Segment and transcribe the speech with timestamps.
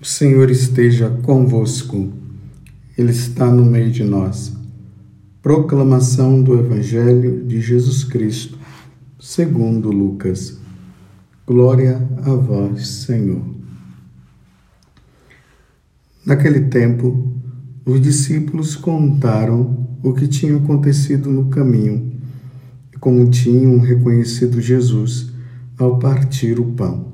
[0.00, 2.12] O Senhor esteja convosco,
[2.98, 4.52] Ele está no meio de nós.
[5.40, 8.58] Proclamação do Evangelho de Jesus Cristo,
[9.20, 10.58] segundo Lucas.
[11.46, 13.42] Glória a vós, Senhor.
[16.26, 17.32] Naquele tempo,
[17.86, 22.14] os discípulos contaram o que tinha acontecido no caminho
[22.92, 25.32] e como tinham reconhecido Jesus
[25.78, 27.13] ao partir o pão.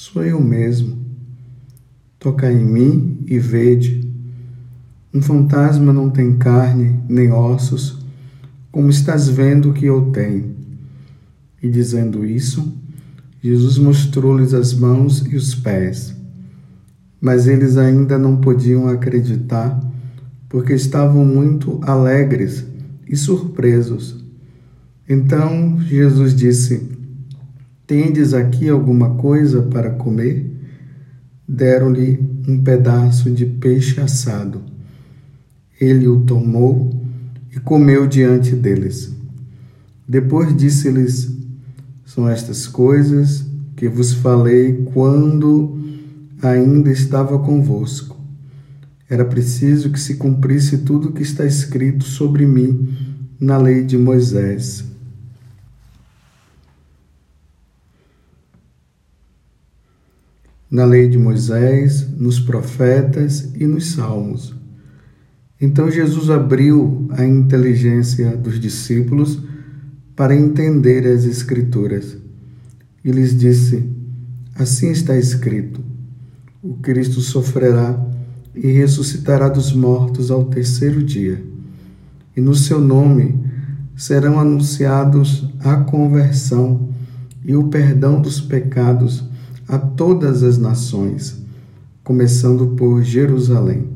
[0.00, 0.96] sou eu mesmo.
[2.18, 4.10] Tocai em mim e vede.
[5.12, 7.98] Um fantasma não tem carne nem ossos,
[8.72, 10.56] como estás vendo que eu tenho.
[11.62, 12.74] E dizendo isso,
[13.42, 16.16] Jesus mostrou-lhes as mãos e os pés.
[17.20, 19.78] Mas eles ainda não podiam acreditar,
[20.48, 22.64] porque estavam muito alegres
[23.06, 24.24] e surpresos.
[25.06, 26.99] Então Jesus disse:
[27.90, 30.48] Tendes aqui alguma coisa para comer?
[31.48, 34.62] Deram-lhe um pedaço de peixe assado.
[35.80, 37.04] Ele o tomou
[37.52, 39.12] e comeu diante deles.
[40.08, 41.36] Depois disse-lhes:
[42.04, 45.76] São estas coisas que vos falei quando
[46.40, 48.16] ainda estava convosco.
[49.08, 52.88] Era preciso que se cumprisse tudo o que está escrito sobre mim
[53.40, 54.88] na lei de Moisés
[60.70, 64.54] na lei de Moisés, nos profetas e nos salmos.
[65.60, 69.42] Então Jesus abriu a inteligência dos discípulos
[70.14, 72.16] para entender as Escrituras
[73.04, 73.84] e lhes disse:
[74.54, 75.80] Assim está escrito:
[76.62, 77.98] o Cristo sofrerá
[78.54, 81.42] e ressuscitará dos mortos ao terceiro dia,
[82.36, 83.38] e no seu nome
[83.96, 86.90] serão anunciados a conversão
[87.44, 89.24] e o perdão dos pecados
[89.70, 91.40] a todas as nações,
[92.02, 93.86] começando por Jerusalém.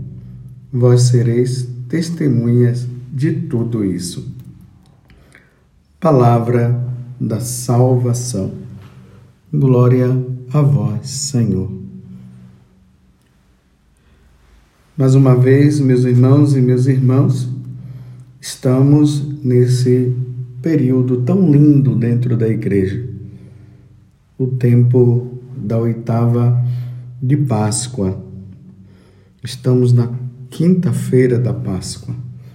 [0.73, 4.33] Vós sereis testemunhas de tudo isso.
[5.99, 6.81] Palavra
[7.21, 8.53] da salvação.
[9.53, 10.17] Glória
[10.53, 11.73] a vós, Senhor.
[14.97, 17.49] Mais uma vez, meus irmãos e meus irmãos,
[18.41, 20.15] estamos nesse
[20.63, 23.09] período tão lindo dentro da igreja.
[24.39, 25.34] O tempo
[25.65, 26.63] da oitava
[27.23, 28.23] de Páscoa.
[29.43, 30.11] Estamos na
[30.51, 32.15] quinta-feira da Páscoa,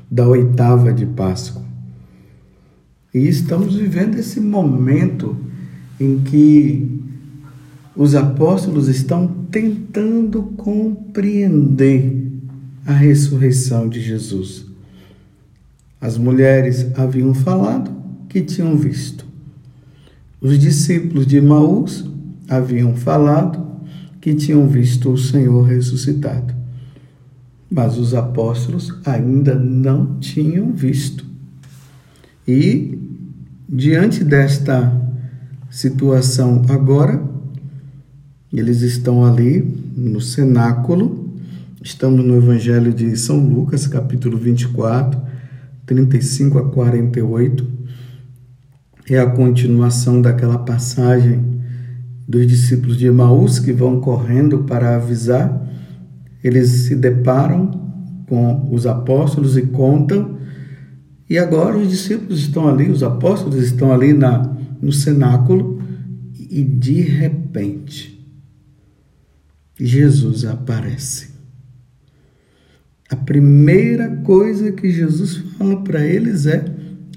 [0.10, 1.64] da oitava de Páscoa.
[3.14, 5.36] E estamos vivendo esse momento
[6.00, 7.02] em que
[7.96, 12.28] os apóstolos estão tentando compreender
[12.86, 14.66] a ressurreição de Jesus.
[16.00, 17.92] As mulheres haviam falado
[18.30, 19.26] que tinham visto.
[20.40, 22.06] Os discípulos de Maús
[22.50, 23.70] haviam falado
[24.20, 26.54] que tinham visto o Senhor ressuscitado.
[27.70, 31.26] Mas os apóstolos ainda não tinham visto.
[32.48, 32.98] E,
[33.68, 34.92] diante desta
[35.70, 37.24] situação agora,
[38.52, 39.62] eles estão ali
[39.96, 41.32] no cenáculo,
[41.84, 45.22] estamos no Evangelho de São Lucas, capítulo 24,
[45.86, 47.68] 35 a 48.
[49.12, 51.59] É a continuação daquela passagem
[52.30, 55.68] dos discípulos de Emaús que vão correndo para avisar,
[56.44, 57.72] eles se deparam
[58.28, 60.38] com os apóstolos e contam,
[61.28, 64.44] e agora os discípulos estão ali, os apóstolos estão ali na,
[64.80, 65.82] no cenáculo,
[66.38, 68.24] e de repente,
[69.76, 71.30] Jesus aparece.
[73.10, 76.64] A primeira coisa que Jesus fala para eles é: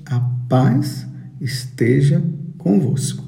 [0.07, 1.07] a paz
[1.39, 2.23] esteja
[2.57, 3.22] convosco.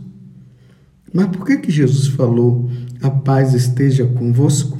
[1.14, 2.68] Mas por que, que Jesus falou:
[3.00, 4.76] a paz esteja convosco?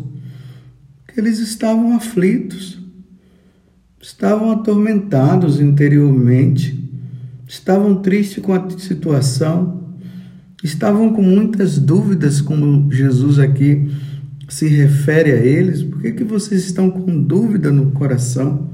[1.06, 2.80] Porque eles estavam aflitos,
[4.02, 6.90] estavam atormentados interiormente,
[7.46, 9.94] estavam tristes com a situação,
[10.64, 13.88] estavam com muitas dúvidas, como Jesus aqui
[14.48, 15.84] se refere a eles.
[15.84, 18.70] Por que, que vocês estão com dúvida no coração?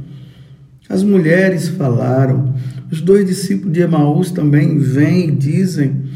[0.88, 2.54] As mulheres falaram,
[2.90, 6.09] os dois discípulos de Emaús também vêm e dizem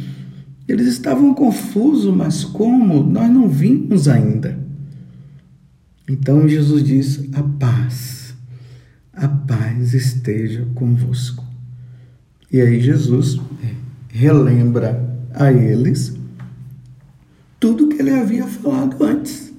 [0.66, 3.02] eles estavam confusos, mas como?
[3.02, 4.58] Nós não vimos ainda.
[6.08, 8.34] Então Jesus diz: A paz,
[9.12, 11.44] a paz esteja convosco.
[12.50, 13.40] E aí Jesus
[14.08, 16.14] relembra a eles
[17.58, 19.52] tudo que ele havia falado antes.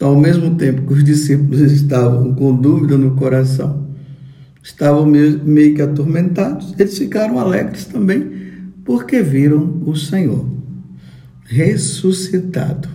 [0.00, 3.88] Ao mesmo tempo que os discípulos estavam com dúvida no coração,
[4.62, 8.43] estavam meio que atormentados, eles ficaram alegres também,
[8.84, 10.46] porque viram o Senhor
[11.44, 12.88] ressuscitado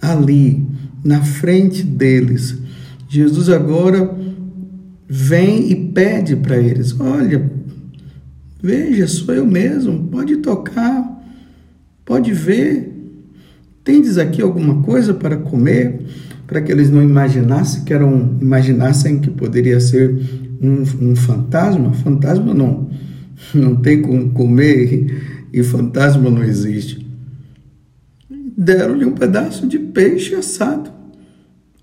[0.00, 0.64] ali
[1.04, 2.56] na frente deles.
[3.08, 4.16] Jesus agora
[5.08, 7.50] vem e pede para eles: Olha,
[8.62, 11.22] veja, sou eu mesmo, pode tocar,
[12.04, 12.90] pode ver.
[13.84, 16.00] Tendes aqui alguma coisa para comer?
[16.46, 20.14] Para que eles não imaginassem que eram, imaginassem que poderia ser
[20.60, 21.92] um, um fantasma.
[21.92, 22.88] Fantasma não,
[23.54, 27.06] não tem como comer e fantasma não existe.
[28.56, 30.90] Deram-lhe um pedaço de peixe assado.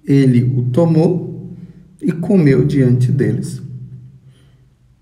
[0.05, 1.55] Ele o tomou
[2.01, 3.61] e comeu diante deles.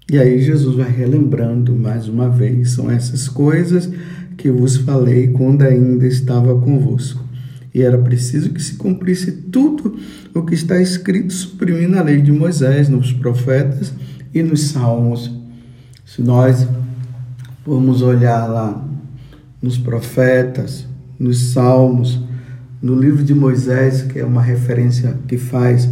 [0.09, 3.89] E aí Jesus vai relembrando mais uma vez: são essas coisas
[4.37, 7.25] que vos falei quando ainda estava convosco.
[7.73, 9.97] E era preciso que se cumprisse tudo
[10.33, 11.33] o que está escrito
[11.65, 13.93] mim na lei de Moisés, nos profetas
[14.33, 15.36] e nos salmos.
[16.17, 16.67] Se nós
[17.63, 18.83] formos olhar lá
[19.61, 20.87] nos profetas,
[21.19, 22.19] nos salmos,
[22.81, 25.87] no livro de Moisés, que é uma referência que faz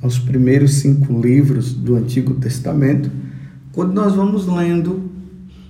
[0.00, 3.10] aos primeiros cinco livros do Antigo Testamento,
[3.70, 5.10] quando nós vamos lendo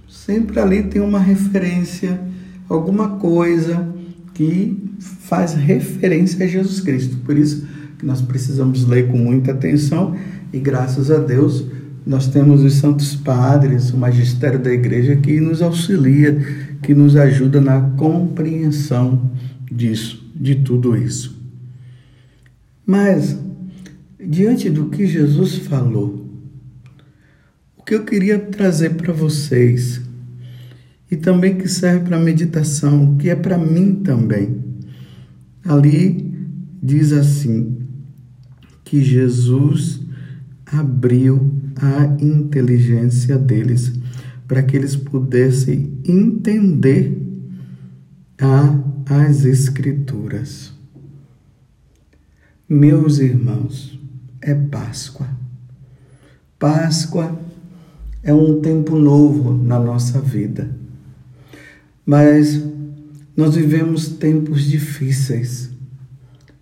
[0.09, 2.21] sempre ali tem uma referência,
[2.69, 3.93] alguma coisa
[4.35, 7.17] que faz referência a Jesus Cristo.
[7.25, 7.67] Por isso
[7.99, 10.15] que nós precisamos ler com muita atenção
[10.53, 11.65] e graças a Deus
[12.07, 16.39] nós temos os santos padres, o magistério da igreja que nos auxilia,
[16.81, 19.33] que nos ajuda na compreensão
[19.71, 21.37] disso, de tudo isso.
[22.87, 23.37] Mas
[24.25, 26.31] diante do que Jesus falou,
[27.77, 30.01] o que eu queria trazer para vocês
[31.11, 34.65] e também que serve para meditação, que é para mim também.
[35.65, 36.33] Ali
[36.81, 37.79] diz assim:
[38.85, 40.01] que Jesus
[40.65, 43.93] abriu a inteligência deles
[44.49, 47.23] para que eles pudessem entender
[48.41, 48.79] a,
[49.25, 50.73] as Escrituras.
[52.69, 53.99] Meus irmãos,
[54.41, 55.29] é Páscoa.
[56.59, 57.39] Páscoa
[58.23, 60.71] é um tempo novo na nossa vida.
[62.05, 62.61] Mas
[63.37, 65.71] nós vivemos tempos difíceis,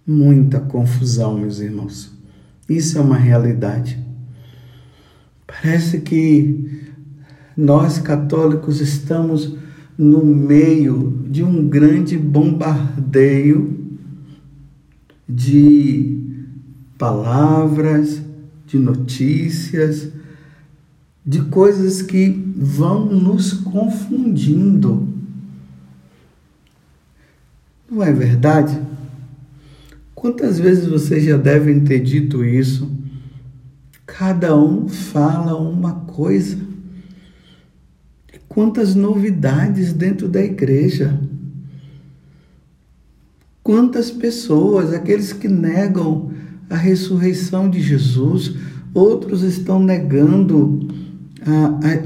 [0.07, 2.13] muita confusão, meus irmãos.
[2.69, 4.04] Isso é uma realidade.
[5.47, 6.83] Parece que
[7.57, 9.57] nós católicos estamos
[9.97, 13.79] no meio de um grande bombardeio
[15.29, 16.21] de
[16.99, 18.21] palavras,
[18.67, 20.11] de notícias,
[21.25, 25.09] de coisas que vão nos confundindo.
[27.91, 28.79] Não é verdade?
[30.15, 32.91] Quantas vezes vocês já devem ter dito isso?
[34.17, 36.59] Cada um fala uma coisa.
[38.49, 41.19] Quantas novidades dentro da igreja.
[43.63, 46.31] Quantas pessoas, aqueles que negam
[46.71, 48.55] a ressurreição de Jesus,
[48.93, 50.89] outros estão negando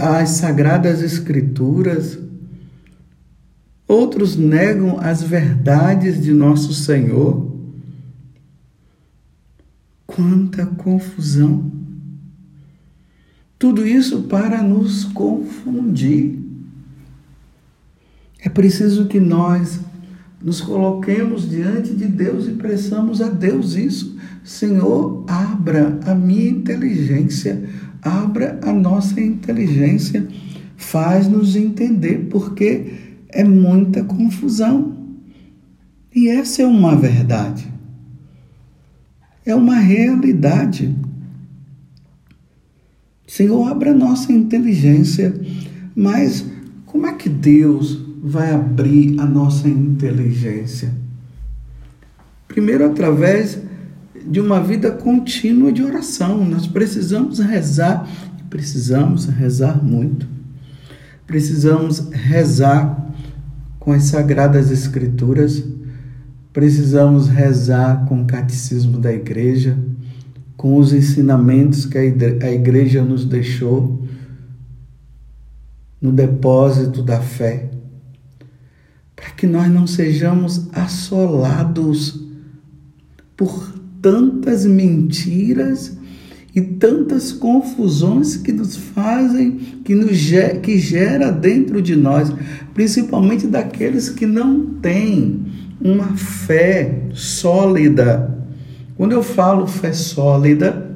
[0.00, 2.18] a, a, as sagradas escrituras
[3.88, 7.50] Outros negam as verdades de nosso Senhor.
[10.06, 11.77] Quanta confusão!
[13.59, 16.38] Tudo isso para nos confundir.
[18.41, 19.81] É preciso que nós
[20.41, 24.17] nos coloquemos diante de Deus e pressamos a Deus isso.
[24.45, 27.69] Senhor, abra a minha inteligência,
[28.00, 30.27] abra a nossa inteligência,
[30.77, 32.93] faz-nos entender, porque
[33.29, 34.97] é muita confusão.
[36.15, 37.67] E essa é uma verdade.
[39.45, 40.95] É uma realidade.
[43.38, 45.33] Senhor, abra nossa inteligência,
[45.95, 46.45] mas
[46.85, 50.92] como é que Deus vai abrir a nossa inteligência?
[52.49, 53.61] Primeiro, através
[54.28, 56.45] de uma vida contínua de oração.
[56.45, 58.09] Nós precisamos rezar,
[58.50, 60.26] precisamos rezar muito.
[61.25, 63.14] Precisamos rezar
[63.78, 65.62] com as Sagradas Escrituras,
[66.52, 69.78] precisamos rezar com o Catecismo da Igreja,
[70.59, 74.03] com os ensinamentos que a Igreja nos deixou
[76.03, 77.71] no depósito da fé,
[79.15, 82.21] para que nós não sejamos assolados
[83.37, 83.73] por
[84.03, 85.97] tantas mentiras
[86.53, 89.53] e tantas confusões que nos fazem,
[89.85, 90.11] que nos
[90.61, 92.33] que gera dentro de nós,
[92.75, 95.41] principalmente daqueles que não têm
[95.81, 98.37] uma fé sólida.
[98.99, 100.90] Quando eu falo fé sólida,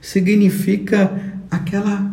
[0.00, 2.10] significa aquela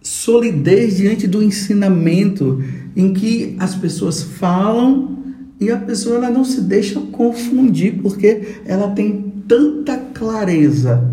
[0.00, 2.62] solidez diante do ensinamento
[2.94, 5.18] em que as pessoas falam
[5.60, 11.12] e a pessoa ela não se deixa confundir porque ela tem tanta clareza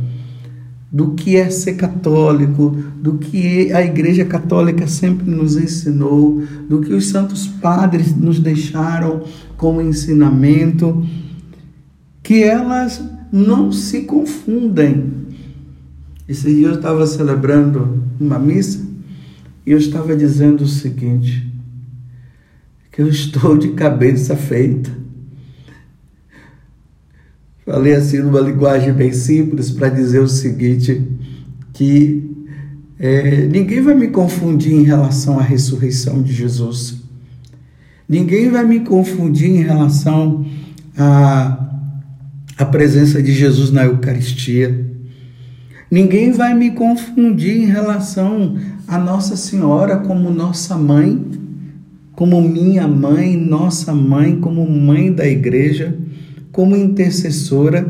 [0.91, 2.69] do que é ser católico,
[3.01, 9.23] do que a Igreja Católica sempre nos ensinou, do que os santos padres nos deixaram
[9.57, 11.03] como ensinamento,
[12.29, 15.11] que elas não se confundem.
[16.27, 18.85] Esse dia eu estava celebrando uma missa
[19.65, 21.51] e eu estava dizendo o seguinte:
[22.91, 24.91] que eu estou de cabeça feita.
[27.65, 31.01] Falei assim numa linguagem bem simples para dizer o seguinte:
[31.73, 32.29] que
[32.99, 37.01] é, ninguém vai me confundir em relação à ressurreição de Jesus.
[38.07, 40.45] Ninguém vai me confundir em relação
[40.95, 41.65] à,
[42.59, 44.85] à presença de Jesus na Eucaristia.
[45.89, 48.55] Ninguém vai me confundir em relação
[48.87, 51.25] a Nossa Senhora como nossa mãe,
[52.13, 55.97] como minha mãe, nossa mãe, como mãe da igreja
[56.51, 57.87] como intercessora,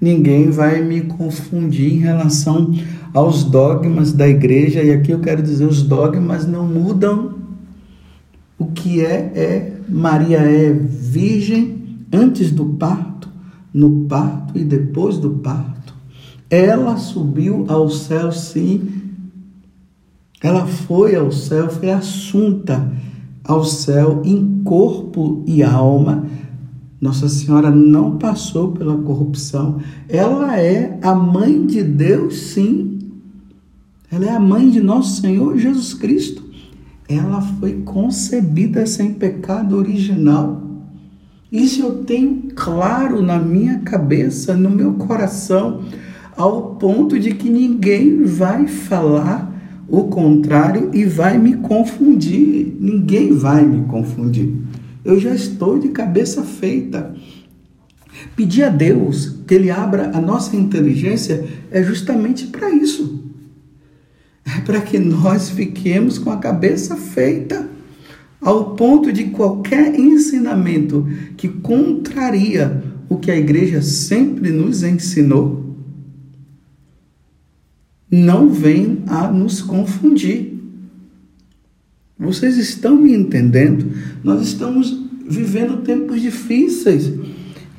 [0.00, 2.74] ninguém vai me confundir em relação
[3.12, 7.38] aos dogmas da igreja, e aqui eu quero dizer: os dogmas não mudam.
[8.58, 11.78] O que é, é Maria é virgem
[12.12, 13.19] antes do parto,
[13.72, 15.94] no parto e depois do parto.
[16.48, 18.88] Ela subiu ao céu, sim.
[20.42, 22.92] Ela foi ao céu, foi assunta
[23.44, 26.26] ao céu em corpo e alma
[27.00, 29.80] nossa Senhora não passou pela corrupção.
[30.06, 32.98] Ela é a mãe de Deus, sim.
[34.10, 36.44] Ela é a mãe de nosso Senhor Jesus Cristo.
[37.08, 40.69] Ela foi concebida sem pecado original.
[41.50, 45.82] Isso eu tenho claro na minha cabeça, no meu coração,
[46.36, 49.50] ao ponto de que ninguém vai falar
[49.88, 52.76] o contrário e vai me confundir.
[52.78, 54.54] Ninguém vai me confundir.
[55.04, 57.14] Eu já estou de cabeça feita.
[58.36, 63.24] Pedir a Deus que Ele abra a nossa inteligência é justamente para isso.
[64.44, 67.68] É para que nós fiquemos com a cabeça feita,
[68.40, 71.06] ao ponto de qualquer ensinamento
[71.36, 75.76] que contraria o que a igreja sempre nos ensinou,
[78.10, 80.58] não vem a nos confundir.
[82.18, 83.92] Vocês estão me entendendo?
[84.22, 87.12] Nós estamos vivendo tempos difíceis.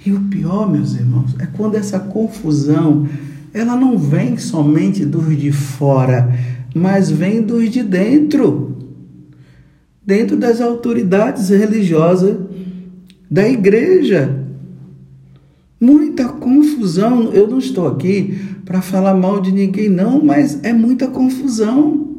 [0.05, 3.07] E o pior, meus irmãos, é quando essa confusão,
[3.53, 6.33] ela não vem somente dos de fora,
[6.73, 8.70] mas vem dos de dentro.
[10.11, 12.37] Dentro das autoridades religiosas
[13.29, 14.45] da igreja.
[15.79, 17.31] Muita confusão.
[17.31, 22.11] Eu não estou aqui para falar mal de ninguém, não, mas é muita confusão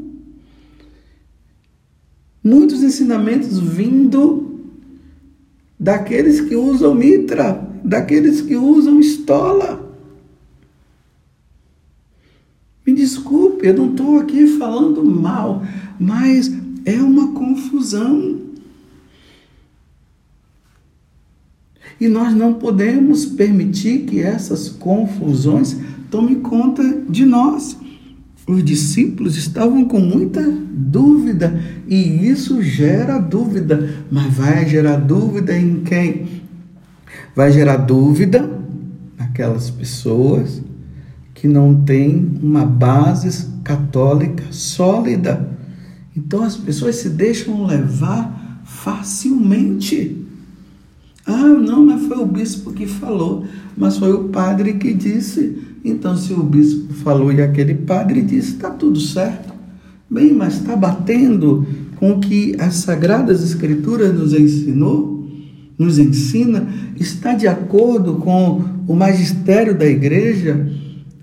[2.43, 4.61] muitos ensinamentos vindo
[5.79, 9.81] daqueles que usam mitra, daqueles que usam estola.
[12.85, 15.63] Me desculpe, eu não estou aqui falando mal,
[16.01, 18.41] mas é uma confusão.
[22.01, 25.77] E nós não podemos permitir que essas confusões
[26.11, 27.77] tomem conta de nós.
[28.47, 35.83] Os discípulos estavam com muita dúvida e isso gera dúvida, mas vai gerar dúvida em
[35.85, 36.43] quem?
[37.37, 38.51] Vai gerar dúvida
[39.17, 40.61] naquelas pessoas
[41.35, 45.49] que não têm uma base católica sólida.
[46.17, 50.17] Então as pessoas se deixam levar facilmente.
[51.25, 53.45] Ah, não, mas foi o bispo que falou,
[53.77, 55.57] mas foi o padre que disse.
[55.85, 59.53] Então, se o bispo falou e aquele padre disse, está tudo certo.
[60.09, 61.67] Bem, mas está batendo
[61.97, 65.27] com o que as Sagradas Escrituras nos ensinou,
[65.79, 70.69] nos ensina, está de acordo com o magistério da igreja,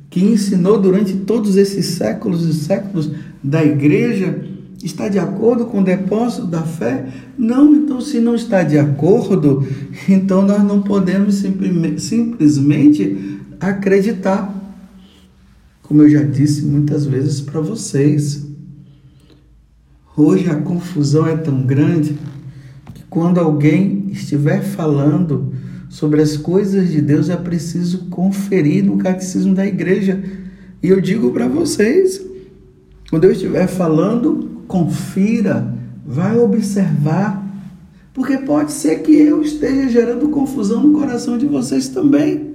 [0.10, 3.12] que ensinou durante todos esses séculos e séculos
[3.44, 4.49] da igreja,
[4.84, 7.08] está de acordo com o depósito da fé?
[7.38, 9.68] Não, então se não está de acordo,
[10.08, 11.44] então nós não podemos
[11.98, 14.56] simplesmente acreditar.
[15.84, 18.46] Como eu já disse muitas vezes para vocês,
[20.16, 22.18] hoje a confusão é tão grande
[22.94, 25.52] que quando alguém estiver falando
[25.90, 30.22] sobre as coisas de Deus, é preciso conferir no catecismo da igreja.
[30.82, 32.24] E eu digo para vocês,
[33.10, 37.44] quando eu estiver falando, confira, vai observar,
[38.14, 42.54] porque pode ser que eu esteja gerando confusão no coração de vocês também.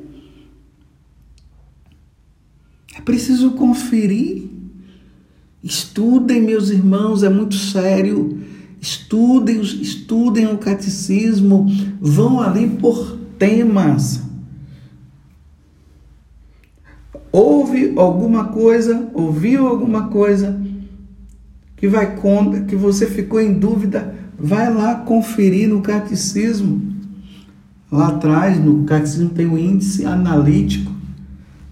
[2.97, 4.45] É preciso conferir.
[5.61, 8.39] Estudem, meus irmãos, é muito sério.
[8.81, 11.67] Estudem, estudem o catecismo,
[12.01, 14.23] vão ali por temas.
[17.33, 20.64] Houve alguma coisa, ouviu alguma coisa
[21.77, 22.17] que vai
[22.67, 26.95] que você ficou em dúvida, vai lá conferir no catecismo.
[27.91, 30.93] Lá atrás, no catecismo tem o índice analítico.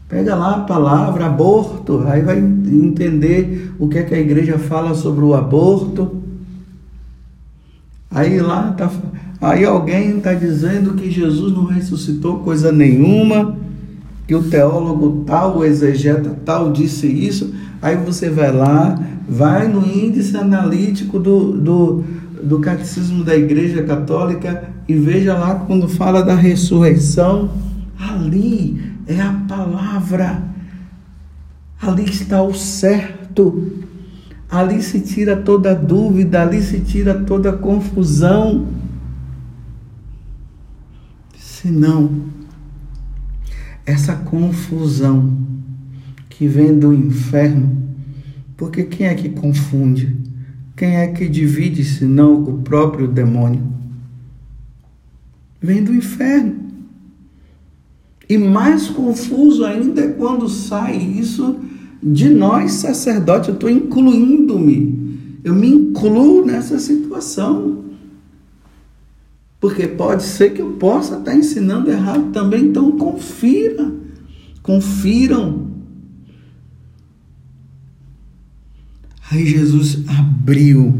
[0.08, 4.94] Pega lá a palavra aborto, aí vai entender o que é que a igreja fala
[4.94, 6.22] sobre o aborto.
[8.10, 8.90] Aí lá tá,
[9.40, 13.56] aí alguém está dizendo que Jesus não ressuscitou coisa nenhuma,
[14.26, 17.54] que o teólogo tal, o exegeta tal disse isso.
[17.80, 18.98] Aí você vai lá,
[19.28, 22.04] vai no índice analítico do, do,
[22.42, 27.50] do catecismo da Igreja Católica e veja lá quando fala da ressurreição,
[27.98, 30.42] ali é a palavra,
[31.80, 33.72] ali está o certo.
[34.50, 38.66] Ali se tira toda dúvida, ali se tira toda confusão.
[41.34, 42.10] Senão,
[43.84, 45.36] essa confusão
[46.28, 47.76] que vem do inferno,
[48.56, 50.16] porque quem é que confunde?
[50.76, 53.62] Quem é que divide senão o próprio demônio?
[55.60, 56.56] Vem do inferno.
[58.28, 61.60] E mais confuso ainda é quando sai isso
[62.02, 65.38] de nós, sacerdotes, eu estou incluindo-me.
[65.44, 67.84] Eu me incluo nessa situação.
[69.62, 73.92] Porque pode ser que eu possa estar ensinando errado também, então confira.
[74.60, 75.70] Confiram.
[79.30, 80.98] Aí Jesus abriu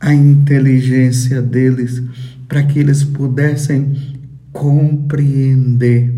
[0.00, 2.02] a inteligência deles
[2.48, 3.96] para que eles pudessem
[4.52, 6.12] compreender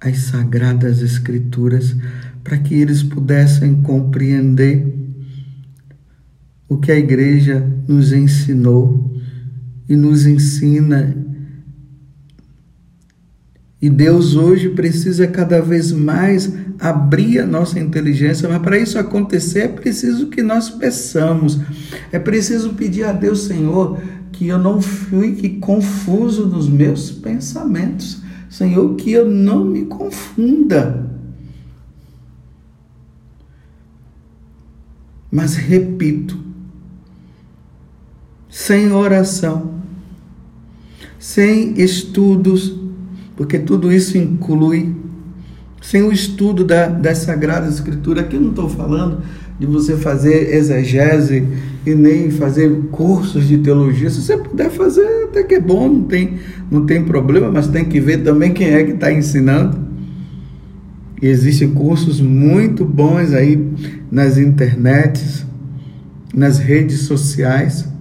[0.00, 1.94] as sagradas escrituras
[2.42, 4.90] para que eles pudessem compreender
[6.66, 9.12] o que a igreja nos ensinou
[9.88, 11.16] e nos ensina.
[13.80, 19.60] E Deus hoje precisa cada vez mais abrir a nossa inteligência, mas para isso acontecer
[19.60, 21.60] é preciso que nós peçamos,
[22.10, 24.00] é preciso pedir a Deus, Senhor,
[24.32, 31.10] que eu não fique confuso nos meus pensamentos Senhor, que eu não me confunda.
[35.28, 36.38] Mas repito,
[38.48, 39.73] sem oração,
[41.24, 42.78] sem estudos,
[43.34, 44.94] porque tudo isso inclui,
[45.80, 49.22] sem o estudo da, das Sagradas Escrituras, aqui eu não estou falando
[49.58, 51.48] de você fazer exegese
[51.86, 54.10] e nem fazer cursos de teologia.
[54.10, 56.34] Se você puder fazer, até que é bom, não tem,
[56.70, 59.78] não tem problema, mas tem que ver também quem é que está ensinando.
[61.22, 63.72] E existem cursos muito bons aí
[64.10, 65.46] nas internets,
[66.34, 67.93] nas redes sociais.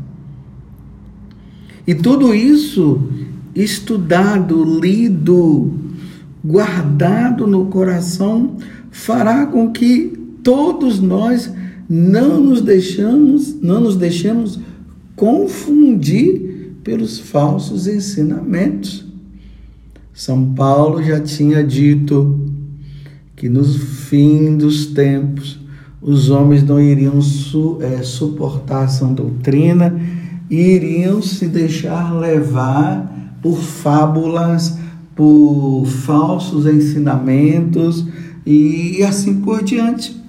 [1.86, 3.02] E tudo isso
[3.54, 5.74] estudado, lido,
[6.44, 8.58] guardado no coração,
[8.90, 11.52] fará com que todos nós
[11.90, 14.60] não nos deixamos, não nos deixemos
[15.16, 19.06] confundir pelos falsos ensinamentos.
[20.14, 22.40] São Paulo já tinha dito
[23.36, 25.60] que nos fim dos tempos
[26.02, 30.00] os homens não iriam su, é, suportar essa doutrina
[30.54, 34.78] iriam se deixar levar por fábulas,
[35.16, 38.06] por falsos ensinamentos
[38.46, 40.22] e assim por diante.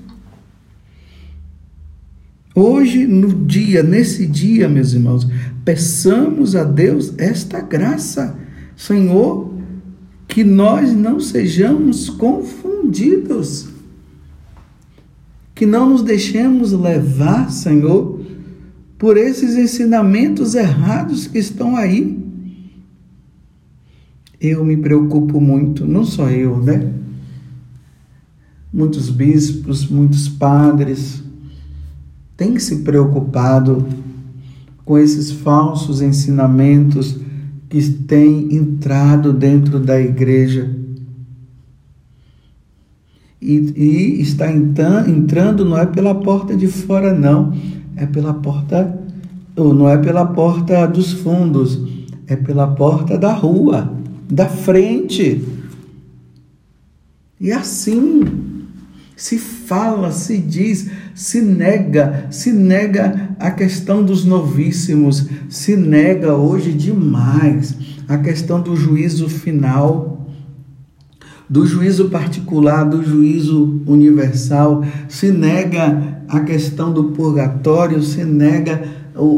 [2.55, 5.27] Hoje, no dia, nesse dia, meus irmãos,
[5.65, 8.39] peçamos a Deus esta graça,
[8.77, 9.53] Senhor,
[10.29, 13.69] que nós não sejamos confundidos,
[15.53, 18.14] que não nos deixemos levar, Senhor,
[19.05, 22.19] por esses ensinamentos errados que estão aí.
[24.41, 26.91] Eu me preocupo muito, não só eu, né?
[28.73, 31.23] Muitos bispos, muitos padres,
[32.35, 33.87] tem se preocupado
[34.87, 37.21] com esses falsos ensinamentos
[37.69, 40.75] que têm entrado dentro da igreja
[43.39, 47.53] e, e está entrando não é pela porta de fora não,
[47.97, 48.99] é pela porta
[49.57, 51.81] ou não é pela porta dos fundos,
[52.27, 53.93] é pela porta da rua,
[54.29, 55.45] da frente.
[57.41, 58.55] E assim
[59.17, 66.73] se fala, se diz, se nega, se nega a questão dos novíssimos, se nega hoje
[66.73, 67.77] demais
[68.09, 70.29] a questão do juízo final,
[71.49, 78.83] do juízo particular, do juízo universal, se nega a questão do purgatório, se nega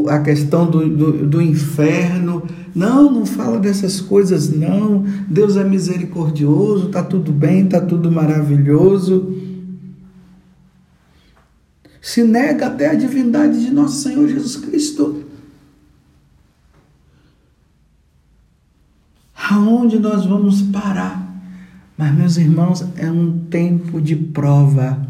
[0.09, 2.43] a questão do, do, do inferno.
[2.73, 5.03] Não, não fala dessas coisas, não.
[5.27, 9.47] Deus é misericordioso, está tudo bem, está tudo maravilhoso
[12.07, 15.25] se nega até a divindade de nosso Senhor Jesus Cristo.
[19.35, 21.37] Aonde nós vamos parar?
[21.97, 25.05] Mas, meus irmãos, é um tempo de prova.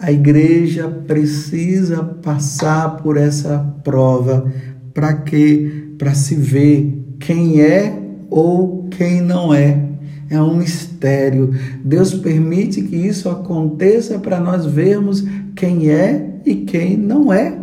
[0.00, 4.50] A igreja precisa passar por essa prova.
[4.94, 5.92] Para quê?
[5.98, 7.96] Para se ver quem é
[8.30, 9.90] ou quem não é
[10.30, 11.52] é um mistério.
[11.84, 15.24] Deus permite que isso aconteça para nós vermos
[15.56, 17.58] quem é e quem não é.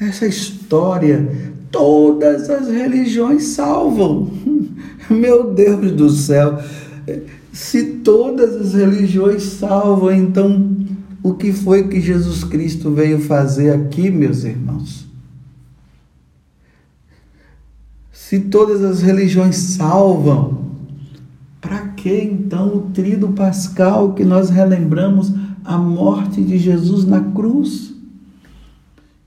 [0.00, 1.28] Essa história,
[1.72, 4.30] todas as religiões salvam.
[5.10, 6.58] Meu Deus do céu,
[7.54, 10.76] se todas as religiões salvam, então
[11.22, 15.06] o que foi que Jesus Cristo veio fazer aqui, meus irmãos?
[18.10, 20.64] Se todas as religiões salvam,
[21.60, 25.32] para que então o trido pascal que nós relembramos
[25.64, 27.94] a morte de Jesus na cruz?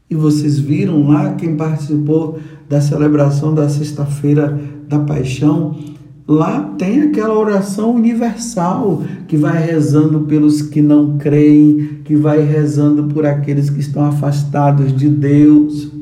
[0.10, 4.60] E vocês viram lá, quem participou da celebração da sexta-feira
[4.90, 5.78] da paixão,
[6.28, 13.06] lá tem aquela oração universal que vai rezando pelos que não creem, que vai rezando
[13.06, 15.98] por aqueles que estão afastados de Deus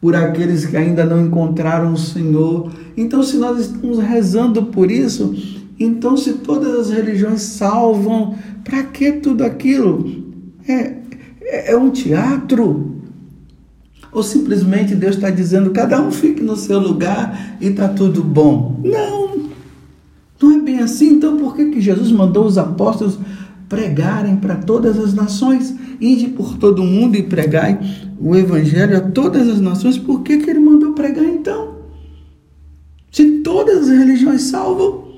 [0.00, 2.70] por aqueles que ainda não encontraram o Senhor.
[2.96, 5.34] Então, se nós estamos rezando por isso,
[5.80, 10.24] então se todas as religiões salvam, para que tudo aquilo?
[10.68, 10.96] É,
[11.40, 12.95] é, é um teatro?
[14.16, 18.80] Ou simplesmente Deus está dizendo, cada um fique no seu lugar e está tudo bom?
[18.82, 19.50] Não,
[20.40, 21.10] não é bem assim.
[21.10, 23.18] Então, por que, que Jesus mandou os apóstolos
[23.68, 25.76] pregarem para todas as nações?
[26.00, 27.78] Ide por todo mundo e pregai
[28.18, 31.74] o evangelho a todas as nações, por que, que ele mandou pregar então?
[33.12, 35.08] Se todas as religiões salvam,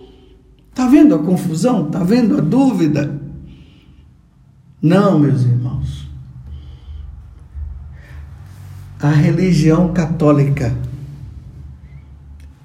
[0.71, 1.87] está vendo a confusão?
[1.87, 3.17] Está vendo a dúvida?
[4.83, 6.09] Não, meus irmãos.
[9.01, 10.75] A religião católica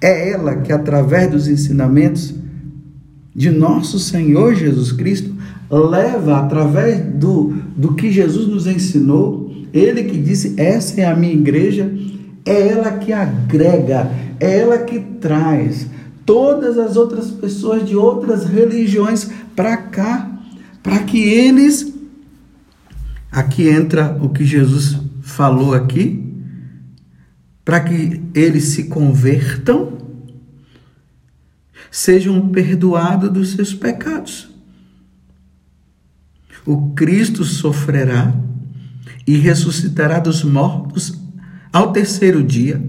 [0.00, 2.34] é ela que, através dos ensinamentos
[3.34, 5.34] de nosso Senhor Jesus Cristo,
[5.70, 11.32] leva através do, do que Jesus nos ensinou, ele que disse: Essa é a minha
[11.32, 11.92] igreja,
[12.44, 15.86] é ela que agrega, é ela que traz
[16.26, 20.30] todas as outras pessoas de outras religiões para cá,
[20.82, 21.92] para que eles.
[23.30, 26.23] Aqui entra o que Jesus falou aqui,
[27.64, 29.98] para que eles se convertam,
[31.90, 34.50] sejam perdoados dos seus pecados.
[36.66, 38.34] O Cristo sofrerá
[39.26, 41.18] e ressuscitará dos mortos
[41.72, 42.82] ao terceiro dia,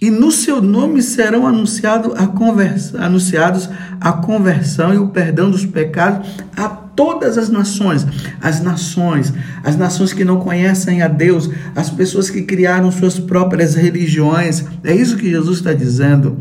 [0.00, 3.68] e no seu nome serão anunciado a conversa, anunciados
[4.00, 8.04] a conversão e o perdão dos pecados a todas as nações,
[8.40, 9.32] as nações,
[9.62, 14.64] as nações que não conhecem a Deus, as pessoas que criaram suas próprias religiões.
[14.82, 16.38] É isso que Jesus está dizendo.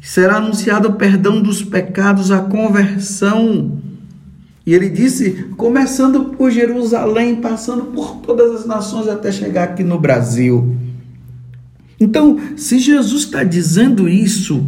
[0.00, 3.78] Será anunciado o perdão dos pecados, a conversão
[4.64, 9.98] e ele disse, começando por Jerusalém, passando por todas as nações até chegar aqui no
[9.98, 10.76] Brasil.
[12.00, 14.66] Então, se Jesus está dizendo isso,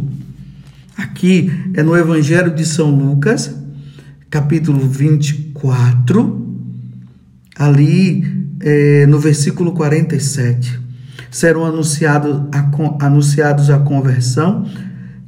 [0.97, 3.60] aqui é no Evangelho de São Lucas,
[4.31, 6.47] capítulo 24,
[7.57, 8.23] ali
[8.61, 10.79] é, no versículo 47,
[11.29, 14.65] serão anunciado a, anunciados a conversão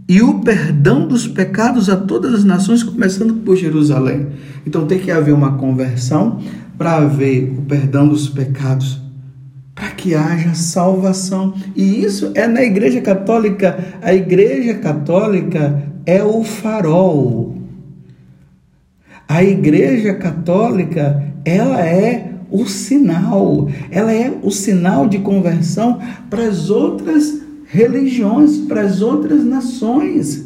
[0.08, 4.28] e o perdão dos pecados a todas as nações, começando por Jerusalém.
[4.66, 6.39] Então tem que haver uma conversão
[6.78, 9.02] para haver o perdão dos pecados,
[9.76, 11.54] para que haja salvação.
[11.76, 13.78] E isso é na Igreja Católica.
[14.02, 17.62] A Igreja Católica é o farol.
[19.34, 25.98] A Igreja Católica, ela é o sinal, ela é o sinal de conversão
[26.30, 30.42] para as outras religiões, para as outras nações.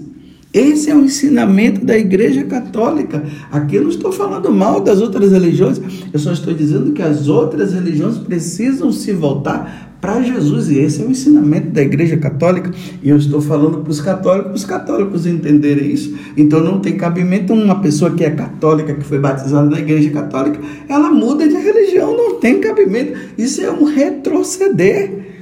[0.57, 3.23] Esse é o ensinamento da Igreja Católica.
[3.51, 5.79] Aqui eu não estou falando mal das outras religiões,
[6.11, 11.03] eu só estou dizendo que as outras religiões precisam se voltar para Jesus, e esse
[11.03, 12.71] é o ensinamento da Igreja Católica.
[13.03, 16.17] E eu estou falando para os católicos, os católicos entenderem isso.
[16.35, 20.59] Então não tem cabimento uma pessoa que é católica, que foi batizada na Igreja Católica,
[20.89, 23.15] ela muda de religião, não tem cabimento.
[23.37, 25.36] Isso é um retroceder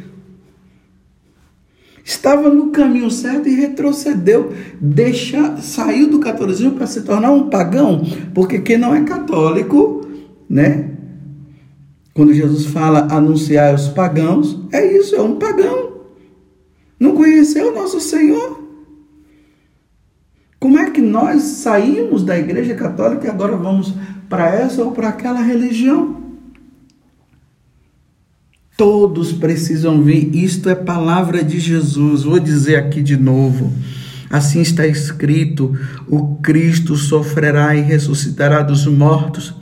[2.05, 8.03] estava no caminho certo e retrocedeu, deixa, saiu do catolicismo para se tornar um pagão,
[8.31, 10.07] porque quem não é católico,
[10.47, 10.91] né?
[12.13, 15.95] Quando Jesus fala anunciar aos pagãos, é isso, é um pagão.
[16.99, 18.63] Não conheceu o nosso Senhor.
[20.59, 23.93] Como é que nós saímos da igreja católica e agora vamos
[24.29, 26.24] para essa ou para aquela religião?
[28.77, 30.35] Todos precisam vir.
[30.35, 32.23] Isto é palavra de Jesus.
[32.23, 33.71] Vou dizer aqui de novo.
[34.29, 39.53] Assim está escrito: o Cristo sofrerá e ressuscitará dos mortos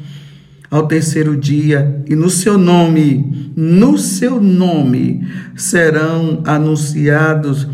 [0.74, 5.24] ao terceiro dia, e no seu nome, no seu nome,
[5.56, 7.68] serão anunciados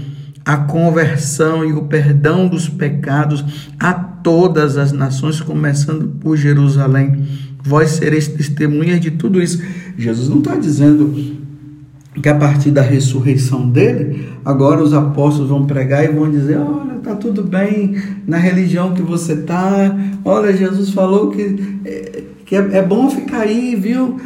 [0.44, 7.26] a conversão e o perdão dos pecados a todas as nações, começando por Jerusalém.
[7.64, 9.62] Vós sereis testemunhas de tudo isso.
[10.00, 11.14] Jesus não está dizendo
[12.22, 16.96] que a partir da ressurreição dele, agora os apóstolos vão pregar e vão dizer: olha,
[17.04, 19.94] tá tudo bem na religião que você tá.
[20.24, 24.20] Olha, Jesus falou que é, que é, é bom ficar aí, viu?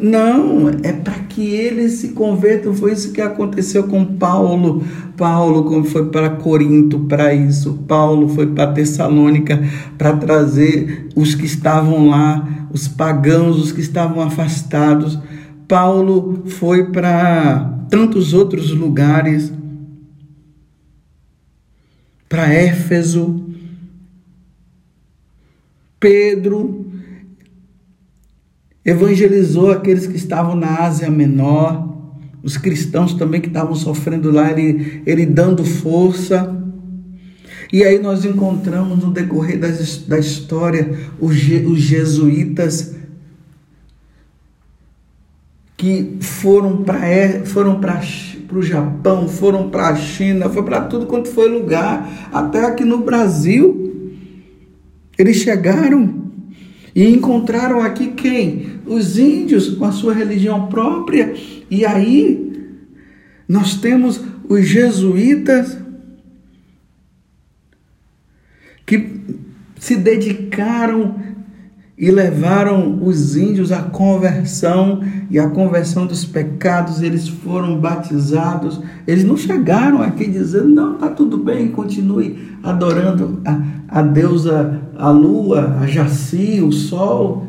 [0.00, 2.72] Não, é para que eles se convertam.
[2.72, 4.84] Foi isso que aconteceu com Paulo.
[5.16, 7.74] Paulo foi para Corinto para isso.
[7.88, 9.60] Paulo foi para Tessalônica
[9.98, 15.18] para trazer os que estavam lá os pagãos, os que estavam afastados.
[15.66, 19.52] Paulo foi para tantos outros lugares,
[22.28, 23.46] para Éfeso.
[25.98, 26.83] Pedro
[28.84, 31.94] evangelizou aqueles que estavam na Ásia Menor,
[32.42, 36.54] os cristãos também que estavam sofrendo lá, ele, ele dando força.
[37.72, 41.34] E aí nós encontramos no decorrer das, da história os,
[41.66, 42.94] os jesuítas
[45.76, 47.80] que foram para foram
[48.52, 52.98] o Japão, foram para a China, foi para tudo quanto foi lugar, até aqui no
[52.98, 54.20] Brasil.
[55.18, 56.23] Eles chegaram
[56.94, 58.80] e encontraram aqui quem?
[58.86, 61.34] Os índios com a sua religião própria.
[61.68, 62.52] E aí
[63.48, 65.76] nós temos os jesuítas
[68.86, 69.20] que
[69.78, 71.20] se dedicaram
[71.96, 78.80] e levaram os índios à conversão e à conversão dos pecados, eles foram batizados.
[79.06, 85.10] Eles não chegaram aqui dizendo, não, está tudo bem, continue adorando a, a deusa, a
[85.10, 87.46] lua, a Jaci, o sol,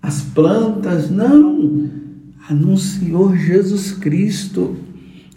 [0.00, 1.10] as plantas.
[1.10, 1.90] Não,
[2.48, 4.74] anunciou Jesus Cristo,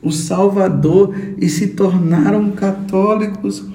[0.02, 3.66] o Salvador, e se tornaram católicos.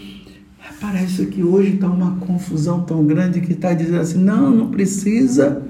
[0.80, 5.62] Parece que hoje está uma confusão tão grande que está dizendo assim: não, não precisa.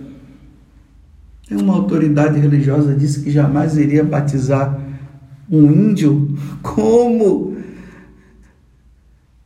[1.50, 4.78] É uma autoridade religiosa disse que jamais iria batizar
[5.50, 6.36] um índio.
[6.62, 7.56] Como?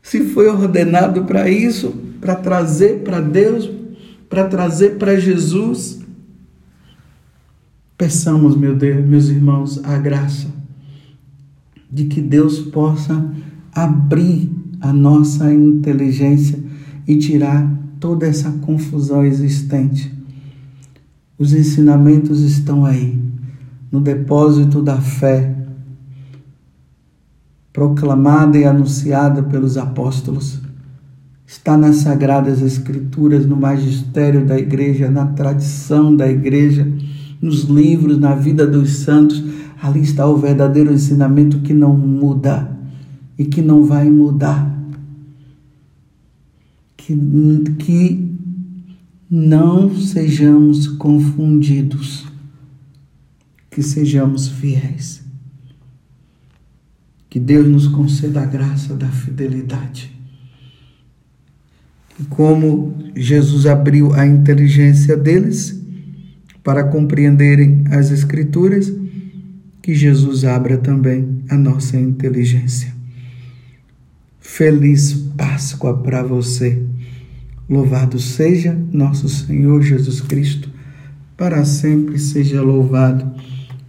[0.03, 3.71] Se foi ordenado para isso, para trazer para Deus,
[4.29, 6.01] para trazer para Jesus.
[7.97, 10.49] Peçamos, meu Deus, meus irmãos, a graça
[11.89, 13.33] de que Deus possa
[13.73, 16.59] abrir a nossa inteligência
[17.07, 20.13] e tirar toda essa confusão existente.
[21.39, 23.17] Os ensinamentos estão aí,
[23.91, 25.57] no depósito da fé,
[27.73, 30.61] proclamada e anunciada pelos apóstolos.
[31.47, 36.91] Está nas Sagradas Escrituras, no magistério da igreja, na tradição da igreja,
[37.41, 39.43] nos livros, na vida dos santos.
[39.81, 42.71] Ali está o verdadeiro ensinamento que não muda
[43.39, 44.72] e que não vai mudar.
[47.05, 47.17] Que,
[47.79, 48.33] que
[49.29, 52.27] não sejamos confundidos,
[53.71, 55.21] que sejamos fiéis.
[57.29, 60.13] Que Deus nos conceda a graça da fidelidade.
[62.21, 65.83] E como Jesus abriu a inteligência deles
[66.63, 68.93] para compreenderem as Escrituras,
[69.83, 72.95] que Jesus abra também a nossa inteligência.
[74.55, 76.85] Feliz Páscoa para você.
[77.67, 80.69] Louvado seja nosso Senhor Jesus Cristo,
[81.39, 83.33] para sempre seja louvado,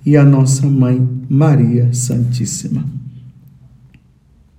[0.06, 3.03] e a nossa mãe Maria Santíssima.